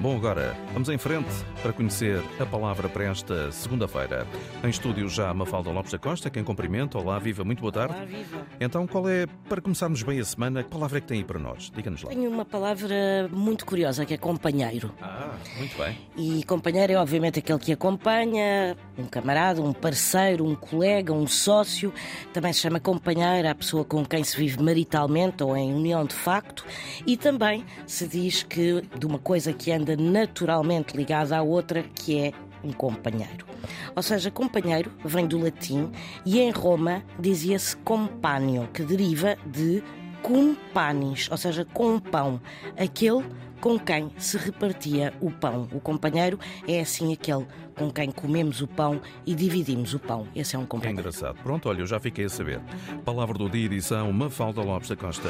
Bom, 0.00 0.16
agora 0.16 0.56
vamos 0.72 0.88
em 0.88 0.96
frente 0.96 1.28
para 1.60 1.74
conhecer 1.74 2.22
a 2.40 2.46
palavra 2.46 2.88
para 2.88 3.04
esta 3.04 3.52
segunda-feira. 3.52 4.26
Em 4.64 4.70
estúdio 4.70 5.06
já 5.10 5.34
Mafalda 5.34 5.70
Lopes 5.70 5.92
da 5.92 5.98
Costa, 5.98 6.30
quem 6.30 6.42
cumprimenta. 6.42 6.96
Olá, 6.96 7.18
viva, 7.18 7.44
muito 7.44 7.60
boa 7.60 7.70
tarde. 7.70 7.94
Olá, 7.94 8.06
viva. 8.06 8.46
Então, 8.58 8.86
qual 8.86 9.06
é, 9.10 9.26
para 9.46 9.60
começarmos 9.60 10.02
bem 10.02 10.18
a 10.18 10.24
semana, 10.24 10.62
que 10.62 10.70
palavra 10.70 10.96
é 10.96 11.00
que 11.02 11.06
tem 11.06 11.18
aí 11.18 11.24
para 11.24 11.38
nós? 11.38 11.70
Diga-nos 11.76 12.02
lá. 12.02 12.08
Tenho 12.08 12.30
uma 12.30 12.46
palavra 12.46 13.28
muito 13.30 13.66
curiosa 13.66 14.06
que 14.06 14.14
é 14.14 14.16
companheiro. 14.16 14.90
Ah, 15.02 15.34
muito 15.58 15.76
bem. 15.76 15.98
E 16.16 16.44
companheiro 16.44 16.94
é 16.94 16.96
obviamente 16.96 17.40
aquele 17.40 17.58
que 17.58 17.70
acompanha, 17.70 18.78
um 18.96 19.04
camarada, 19.04 19.60
um 19.60 19.74
parceiro, 19.74 20.46
um 20.46 20.54
colega, 20.54 21.12
um 21.12 21.26
sócio. 21.26 21.92
Também 22.32 22.54
se 22.54 22.60
chama 22.60 22.80
companheira 22.80 23.50
a 23.50 23.54
pessoa 23.54 23.84
com 23.84 24.02
quem 24.02 24.24
se 24.24 24.34
vive 24.34 24.62
maritalmente 24.62 25.42
ou 25.42 25.54
em 25.54 25.74
união 25.74 26.06
de 26.06 26.14
facto. 26.14 26.64
E 27.06 27.18
também 27.18 27.66
se 27.86 28.08
diz 28.08 28.42
que 28.42 28.82
de 28.98 29.04
uma 29.04 29.18
coisa 29.18 29.52
que 29.52 29.70
anda 29.70 29.89
naturalmente 29.96 30.96
ligada 30.96 31.36
à 31.36 31.42
outra, 31.42 31.82
que 31.82 32.18
é 32.18 32.32
um 32.62 32.72
companheiro. 32.72 33.46
Ou 33.94 34.02
seja, 34.02 34.30
companheiro 34.30 34.90
vem 35.04 35.26
do 35.26 35.38
latim 35.38 35.90
e 36.24 36.40
em 36.40 36.50
Roma 36.50 37.02
dizia-se 37.18 37.76
compânio, 37.78 38.68
que 38.72 38.82
deriva 38.82 39.36
de 39.46 39.82
cum 40.22 40.54
panis, 40.74 41.28
ou 41.30 41.36
seja, 41.36 41.64
com 41.64 41.98
pão, 41.98 42.40
aquele 42.76 43.24
com 43.60 43.78
quem 43.78 44.10
se 44.16 44.38
repartia 44.38 45.12
o 45.20 45.30
pão. 45.30 45.68
O 45.72 45.80
companheiro 45.80 46.38
é 46.66 46.80
assim 46.80 47.12
aquele 47.12 47.46
com 47.76 47.90
quem 47.90 48.10
comemos 48.10 48.62
o 48.62 48.66
pão 48.66 49.00
e 49.26 49.34
dividimos 49.34 49.94
o 49.94 49.98
pão. 49.98 50.26
Esse 50.34 50.56
é 50.56 50.58
um 50.58 50.66
companheiro. 50.66 51.00
engraçado. 51.00 51.36
Pronto, 51.42 51.68
olha, 51.68 51.80
eu 51.80 51.86
já 51.86 52.00
fiquei 52.00 52.24
a 52.24 52.28
saber. 52.28 52.60
Palavra 53.04 53.36
do 53.36 53.48
dia, 53.48 53.66
edição 53.66 54.10
Mafalda 54.12 54.62
Lopes 54.62 54.88
da 54.88 54.96
Costa. 54.96 55.28